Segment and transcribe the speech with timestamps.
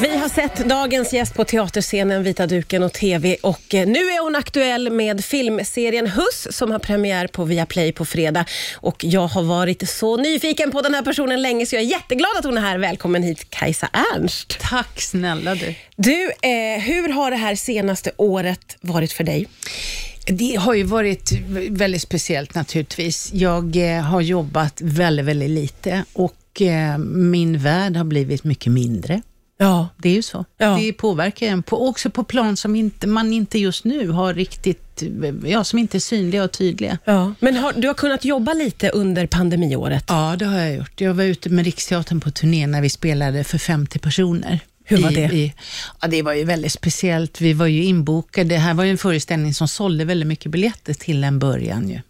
[0.00, 4.22] Vi har sett dagens gäst på teaterscenen, vita duken och TV och eh, nu är
[4.22, 8.44] hon aktuell med filmserien Huss som har premiär på Viaplay på fredag.
[8.74, 12.30] Och jag har varit så nyfiken på den här personen länge så jag är jätteglad
[12.38, 12.78] att hon är här.
[12.78, 14.58] Välkommen hit Kajsa Ernst.
[14.60, 15.74] Tack snälla du.
[15.96, 19.48] Du, eh, hur har det här senaste året varit för dig?
[20.26, 21.32] Det har ju varit
[21.70, 23.30] väldigt speciellt naturligtvis.
[23.32, 29.22] Jag eh, har jobbat väldigt, väldigt lite och eh, min värld har blivit mycket mindre.
[29.58, 29.88] Ja.
[29.96, 30.44] Det är ju så.
[30.58, 30.76] Ja.
[30.80, 35.02] Det påverkar en, på, också på plan som inte, man inte just nu har riktigt,
[35.44, 36.98] ja, som inte är synliga och tydliga.
[37.04, 37.32] ja.
[37.40, 40.04] Men har, du har kunnat jobba lite under pandemiåret.
[40.08, 41.00] Ja, det har jag gjort.
[41.00, 44.60] Jag var ute med Riksteatern på turné när vi spelade för 50 personer.
[44.84, 45.36] Hur var I- det?
[45.36, 45.54] I,
[46.00, 47.40] ja, det var ju väldigt speciellt.
[47.40, 48.48] Vi var ju inbokade.
[48.48, 51.88] Det här var ju en föreställning som sålde väldigt mycket biljetter till en början.
[51.90, 52.00] Ju.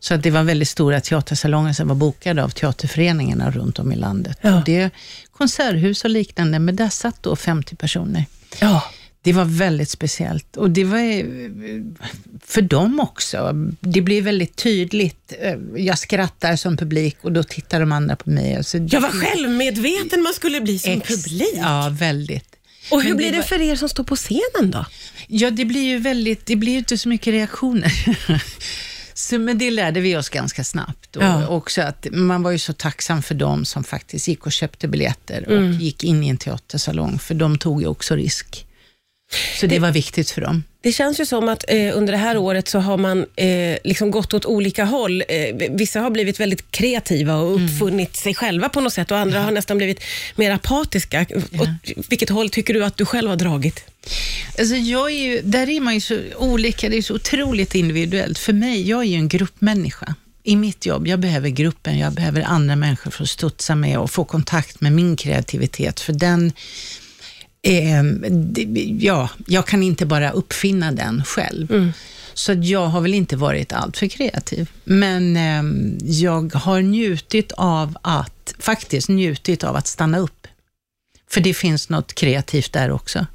[0.00, 3.96] Så att det var väldigt stora teatersalonger som var bokade av teaterföreningarna runt om i
[3.96, 4.38] landet.
[4.40, 4.58] Ja.
[4.58, 4.90] Och det
[5.32, 8.24] konserthus och liknande, men där satt då 50 personer.
[8.60, 8.82] Ja.
[9.22, 11.24] Det var väldigt speciellt och det var eh,
[12.46, 13.52] för dem också.
[13.80, 15.32] Det blev väldigt tydligt.
[15.40, 18.58] Eh, Jag skrattar som publik och då tittar de andra på mig.
[18.58, 21.54] Och så Jag var självmedveten man skulle bli som Ex- publik.
[21.56, 22.48] Ja, väldigt.
[22.90, 24.86] Och hur Men blir det var- för er som står på scenen då?
[25.28, 27.92] Ja, det blir ju väldigt, det blir ju inte så mycket reaktioner.
[29.14, 31.16] Så, men det lärde vi oss ganska snabbt.
[31.16, 31.48] Och Ja.
[31.48, 35.44] också att man var ju så tacksam för dem som faktiskt gick och köpte biljetter
[35.46, 35.72] och Mm.
[35.72, 38.66] gick in i en teatersalong, för de tog ju också risk.
[39.60, 40.64] Så det var viktigt för dem.
[40.82, 44.10] Det känns ju som att eh, under det här året så har man eh, liksom
[44.10, 45.22] gått åt olika håll.
[45.28, 49.40] Eh, vissa har blivit väldigt kreativa och uppfunnit sig själva på något sätt och andra
[49.40, 50.00] har nästan blivit
[50.36, 51.26] mer apatiska.
[51.60, 51.68] Åt
[52.08, 53.84] vilket håll tycker du att du själv har dragit?
[54.58, 58.38] Alltså jag är ju, där är man ju så olika, det är så otroligt individuellt.
[58.38, 60.14] För mig, jag är ju en gruppmänniska.
[60.42, 64.10] I mitt jobb, jag behöver gruppen, jag behöver andra människor för att studsa med och
[64.10, 66.00] få kontakt med min kreativitet.
[66.00, 66.52] För den,
[67.64, 71.92] eh, det, ja, jag kan inte bara uppfinna den själv.
[72.34, 74.70] Så att jag har väl inte varit alltför kreativ.
[74.84, 75.62] Men eh,
[76.02, 80.46] jag har njutit av att, faktiskt njutit av att stanna upp.
[81.30, 83.26] För det finns något kreativt där också.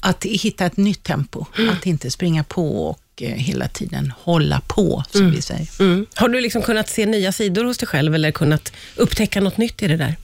[0.00, 5.04] Att hitta ett nytt tempo, att inte springa på och eh, hela tiden hålla på,
[5.10, 5.68] som vi säger.
[5.80, 6.06] Mm.
[6.14, 9.82] Har du liksom kunnat se nya sidor hos dig själv eller kunnat upptäcka något nytt
[9.82, 10.16] i det där?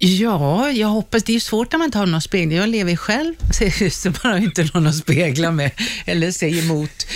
[0.00, 1.22] Ja, jag hoppas.
[1.22, 2.52] Det är svårt när man inte har någon spegel.
[2.58, 3.34] Jag lever själv,
[3.90, 5.70] så man har inte någon att spegla med
[6.06, 7.06] eller säga emot.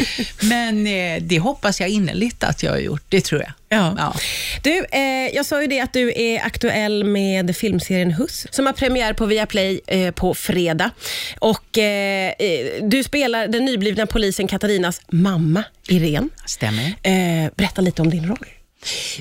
[0.41, 3.03] Men eh, det hoppas jag innerligt att jag har gjort.
[3.09, 3.53] Det tror jag.
[3.69, 3.94] Ja.
[3.98, 4.15] Ja.
[4.62, 8.72] Du, eh, jag sa ju det att du är aktuell med filmserien Huss som har
[8.72, 10.91] premiär på Viaplay eh, på fredag.
[11.38, 16.28] Och eh, eh, Du spelar den nyblivna polisen Katarinas mamma, Irene.
[16.47, 16.94] Stämmer.
[17.03, 18.47] Eh, berätta lite om din roll.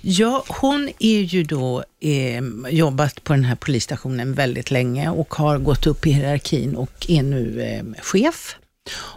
[0.02, 5.58] Ja, hon är ju då eh, jobbat på den här polisstationen väldigt länge och har
[5.58, 8.56] gått upp i hierarkin och är nu eh, chef.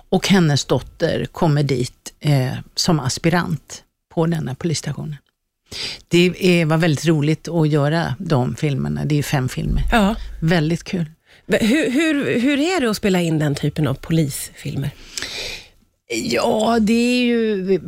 [0.08, 3.82] Och hennes dotter kommer dit eh, som aspirant
[4.14, 5.16] på denna polisstationen.
[6.08, 9.04] Det är, var väldigt roligt att göra de filmerna.
[9.04, 9.82] Det är fem filmer.
[9.92, 10.16] Ja.
[10.40, 11.06] Väldigt kul.
[11.46, 14.90] Hur, hur, hur är det att spela in den typen av polisfilmer?
[16.14, 17.78] Ja, det är ju...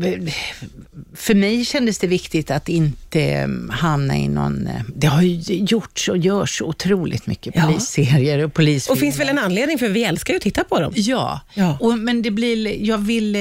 [1.14, 4.68] För mig kändes det viktigt att inte hamna i någon...
[4.96, 7.66] Det har ju gjorts och görs otroligt mycket Ja.
[7.66, 8.96] polisserier och polisfilmer.
[8.96, 10.92] Och finns väl en anledning, för vi älskar ju att titta på dem.
[10.96, 11.78] Ja, Ja.
[11.80, 13.40] Och, men det blir, jag vill eh,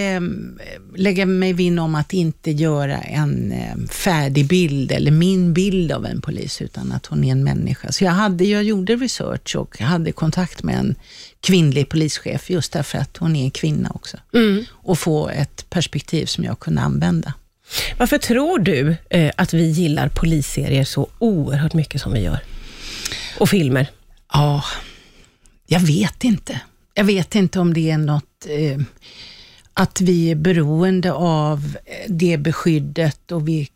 [0.95, 6.05] lägga mig vinn om att inte göra en eh, färdig bild eller min bild av
[6.05, 7.91] en polis, utan att hon är en människa.
[7.91, 10.95] Så jag, hade, jag gjorde research och hade kontakt med en
[11.41, 14.17] kvinnlig polischef, just därför att hon är en kvinna också.
[14.83, 17.33] Och få ett perspektiv som jag kunde använda.
[17.97, 22.39] Varför tror du eh, att vi gillar polisserier så oerhört mycket som vi gör?
[23.39, 23.87] Och filmer?
[24.33, 24.63] Ja,
[25.67, 26.61] jag vet inte.
[26.93, 28.79] Jag vet inte om det är något eh,
[29.73, 33.69] att vi är beroende av eh, det beskyddet och vi,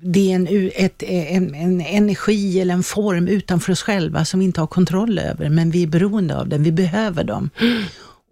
[0.00, 4.46] det är en, ett, en, en energi eller en form utanför oss själva som vi
[4.46, 6.62] inte har kontroll över, men vi är beroende av den.
[6.62, 7.50] Vi behöver dem.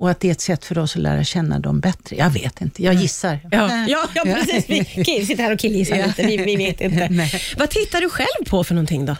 [0.00, 2.16] Och att det är ett sätt för oss att lära känna dem bättre.
[2.16, 3.40] Jag vet inte, jag gissar.
[3.50, 4.64] Ja, ja, ja precis.
[4.68, 4.84] Vi
[5.26, 6.06] sitter här och killgissar Ja.
[6.06, 6.22] lite.
[6.26, 7.08] Vi, vi vet inte.
[7.10, 7.42] Nej.
[7.58, 9.16] Vad tittar du själv på för någonting då?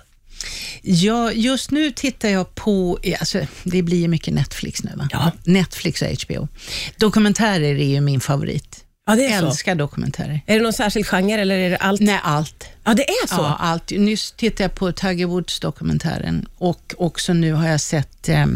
[0.82, 5.09] Ja, just nu tittar jag på, alltså, det blir ju mycket Netflix nu va?
[5.12, 5.32] Ja.
[5.44, 6.49] Netflix och HBO.
[6.97, 8.80] Dokumentärer är ju min favorit.
[9.10, 9.46] Ja, det är så.
[9.46, 10.40] Älskar dokumentärer.
[10.46, 12.00] Är det någon särskild genre eller är det allt?
[12.00, 12.64] Nej, allt.
[12.84, 13.34] Ja, det är så?
[13.34, 13.90] Ja, allt.
[13.90, 18.46] Nyss tittade jag på Tiger Woods-dokumentären och också nu har jag sett eh,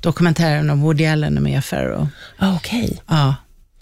[0.00, 2.08] dokumentären om Woody Allen och Mia Farrow.
[2.40, 3.02] Okej.
[3.06, 3.34] Ja.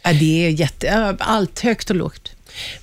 [0.02, 2.32] Ja, det är jätte, allt högt och lågt.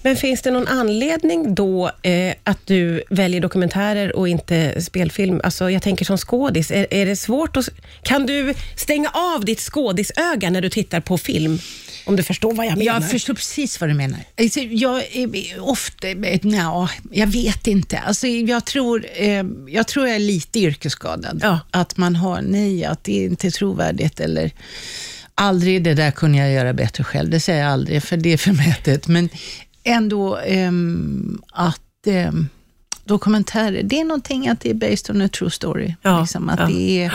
[0.01, 5.41] Men finns det någon anledning då eh, att du väljer dokumentärer och inte spelfilm?
[5.43, 7.69] Alltså, jag tänker som skådis, är, är det svårt att...
[8.03, 11.59] Kan du stänga av ditt skådisöga när du tittar på film?
[12.05, 12.93] Om du förstår vad jag menar.
[12.93, 14.19] Jag förstår precis vad du menar.
[14.39, 16.07] Alltså, jag är ofta,
[16.41, 17.99] nja, jag vet inte.
[17.99, 21.39] Alltså, jag, tror, eh, jag tror jag är lite yrkesskadad.
[21.43, 21.59] Ja.
[21.71, 24.51] Att man har, nej, att det är inte är trovärdigt eller
[25.35, 27.29] aldrig det där kunde jag göra bättre själv.
[27.29, 29.07] Det säger jag aldrig, för det är förmätet.
[29.07, 29.29] Men
[29.83, 32.49] ändå ehm, att ehm,
[33.03, 35.95] dokumentärer, det är någonting att det är based on a true story.
[36.01, 36.65] Ja, Liksom, att ja.
[36.65, 37.11] det är,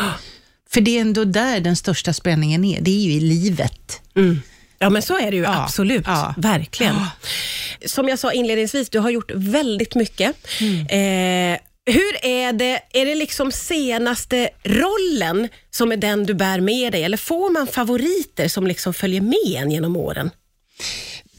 [0.70, 2.80] för det är ändå där den största spänningen är.
[2.80, 4.00] Det är ju i livet.
[4.14, 4.40] Mm.
[4.78, 6.04] Ja, men så är det ju Ja, absolut.
[6.06, 6.34] ja.
[6.36, 6.96] Verkligen.
[7.86, 10.36] Som jag sa inledningsvis, du har gjort väldigt mycket.
[10.60, 10.86] Mm.
[11.54, 11.58] Eh,
[11.92, 17.04] hur är det, är det liksom senaste rollen som är den du bär med dig,
[17.04, 20.30] eller får man favoriter som liksom följer med en genom åren?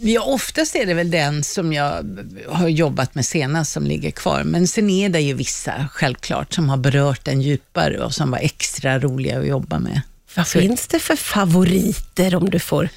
[0.04, 4.44] Ja, oftast är det väl den som jag har jobbat med senast som ligger kvar.
[4.44, 8.38] Men sen är det ju vissa, självklart, som har berört den djupare och som var
[8.38, 10.02] extra roliga att jobba med.
[10.36, 12.90] Vad finns det för favoriter om du får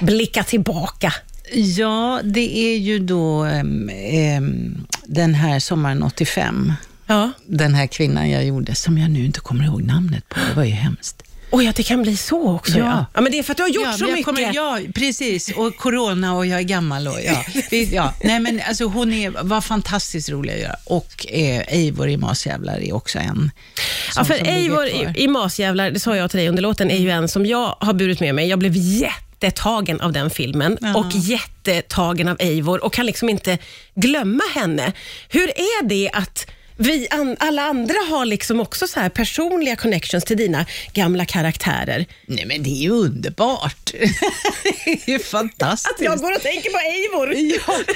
[0.00, 1.12] blicka tillbaka?
[1.52, 6.72] Ja, det är ju då em, den här sommaren 85.
[7.06, 7.30] Ja.
[7.46, 10.40] Den här kvinnan jag gjorde, som jag nu inte kommer ihåg namnet på.
[10.48, 11.22] Det var ju hemskt.
[11.54, 12.78] Oj, att det kan bli så också.
[12.78, 12.84] Ja.
[12.84, 13.06] Ja.
[13.14, 13.20] Ja.
[13.20, 14.24] men det är för att du har gjort ja, så mycket.
[14.24, 15.52] kommer- ja, precis.
[15.56, 17.08] Och corona och jag är gammal.
[17.08, 17.44] Och, ja.
[17.92, 18.14] Ja.
[18.24, 20.76] Nej, men alltså, hon är, var fantastiskt rolig att göra.
[20.84, 23.50] Och eh, Eivor i Masjävlar är också en.
[24.16, 27.10] Ja, för Eivor i, i Masjävlar, det sa jag till dig under låten, är ju
[27.10, 28.48] en som jag har burit med mig.
[28.48, 28.72] Jag blev
[29.42, 30.96] jättetagen av den filmen Ja.
[30.96, 33.58] och jättetagen av Eivor och kan liksom inte
[33.94, 34.92] glömma henne.
[35.28, 36.46] Hur är det att
[36.76, 42.06] vi an, alla andra har liksom också så här personliga connections till dina gamla karaktärer?
[42.26, 43.90] Nej, men det är ju underbart.
[44.84, 45.98] det är ju fantastiskt.
[46.20, 47.34] går och tänker på Eivor.
[47.66, 47.94] Ja,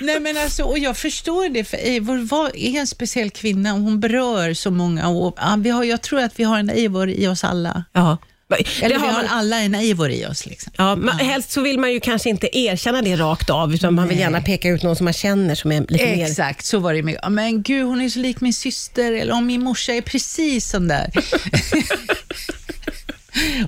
[0.00, 3.80] nej men alltså, och jag förstår det, för Eivor var, är en speciell kvinna och
[3.80, 5.08] hon berör så många.
[5.08, 7.84] Och, ja, vi har, jag tror att vi har en Eivor i oss alla.
[7.92, 8.18] Ja.
[8.56, 10.46] Eller det vi har har man, alla en Eivor i oss.
[10.46, 10.72] Liksom.
[10.76, 14.08] ja, man, helst så vill man ju kanske inte erkänna det rakt av, utan man
[14.08, 14.24] vill Nej.
[14.24, 16.26] gärna peka ut någon som man känner som är lite mer...
[16.26, 17.18] Exakt, så var det med.
[17.22, 20.68] Ja, men gud, hon är så lik min syster, eller om min morsa är precis
[20.68, 21.10] sån där.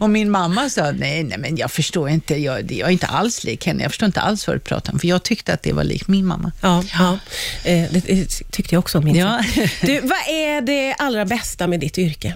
[0.00, 3.44] och min mamma sa, nej, nej men jag förstår inte, jag, jag är inte alls
[3.44, 5.72] lik henne, jag förstår inte alls vad du pratar om, för jag tyckte att det
[5.72, 6.52] var lik min mamma.
[6.60, 7.18] Ja, ja.
[7.64, 9.02] Eh, det, det tyckte jag också.
[9.02, 9.44] Ja.
[9.82, 12.34] Du, vad är det allra bästa med ditt yrke?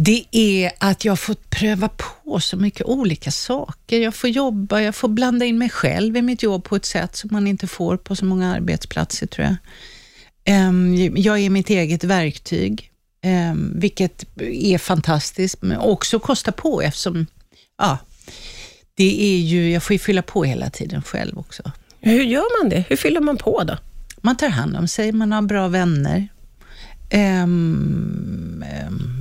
[0.00, 4.00] Det är att jag får pröva på så mycket olika saker.
[4.00, 7.16] Jag får jobba, jag får blanda in mig själv i mitt jobb på ett sätt
[7.16, 9.56] som man inte får på så många arbetsplatser, tror jag.
[10.44, 12.90] Ehm, Jag är mitt eget verktyg,
[13.22, 17.26] ehm, vilket är fantastiskt, men också kostar på eftersom,
[17.78, 17.98] ja,
[18.94, 21.62] det är ju, jag får ju fylla på hela tiden själv också.
[22.00, 22.84] Hur gör man det?
[22.88, 23.76] Hur fyller man på då?
[24.22, 26.28] Man tar hand om sig, man har bra vänner.
[27.10, 28.64] Ehm,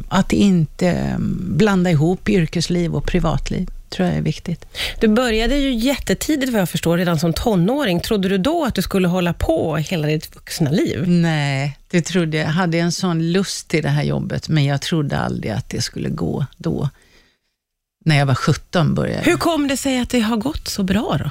[0.10, 4.66] att inte blanda ihop yrkesliv och privatliv tror jag är viktigt.
[5.00, 8.00] Du började ju jättetidigt vad jag förstår, redan som tonåring.
[8.00, 11.08] Trodde du då att du skulle hålla på hela ditt vuxna liv?
[11.08, 12.48] Nej, det trodde jag.
[12.48, 15.82] Jag hade en sån lust till det här jobbet, men jag trodde aldrig att det
[15.82, 16.90] skulle gå då.
[18.06, 19.32] När jag var 17 började jag.
[19.32, 21.30] Hur kom det sig att det har gått så bra då?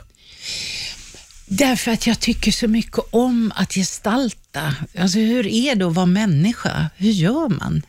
[1.48, 4.74] Därför att jag tycker så mycket om att gestalta.
[4.98, 6.90] Alltså hur är det att vara människa?
[6.96, 7.82] Hur gör man?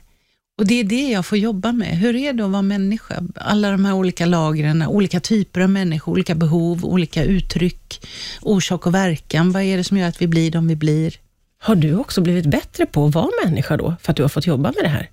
[0.57, 1.97] Och det är det jag får jobba med.
[1.97, 3.23] Hur är det att vara människa?
[3.35, 8.05] Alla de här olika lagren, olika typer av människor, olika behov, olika uttryck,
[8.41, 9.51] orsak och verkan.
[9.51, 11.15] Vad är det som gör att vi blir de vi blir?
[11.59, 14.47] Har du också blivit bättre på att vara människa då, för att du har fått
[14.47, 15.09] jobba med det här?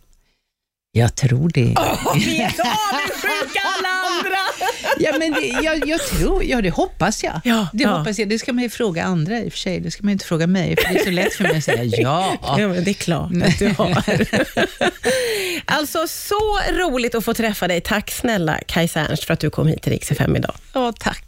[0.97, 1.75] Jag tror det.
[2.15, 4.39] Vi är så avundsjuka alla andra!
[4.99, 7.41] Ja, men det, jag, jag tror, ja det hoppas jag.
[7.45, 7.97] Ja, det ja.
[7.97, 8.29] hoppas jag.
[8.29, 9.81] Det ska man ju fråga andra i och för sig.
[9.81, 11.65] Det ska man ju inte fråga mig, för det är så lätt för mig att
[11.65, 12.37] säga ja.
[12.43, 14.05] Ja, men det är klart att du har.
[15.65, 17.81] alltså, så roligt att få träffa dig.
[17.81, 20.55] Tack snälla Kajsa Ernst för att du kom hit till Rix FM idag.
[20.73, 21.25] Ja, tack.